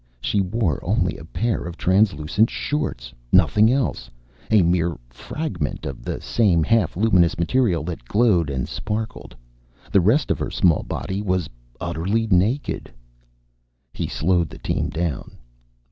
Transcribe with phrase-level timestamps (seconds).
[0.19, 3.13] She wore only a pair of translucent shorts.
[3.31, 4.09] Nothing else.
[4.49, 9.35] A mere fragment of the same half luminous material that glowed and sparkled.
[9.91, 12.91] The rest of her small body was utterly naked.
[13.93, 15.37] He slowed the team down.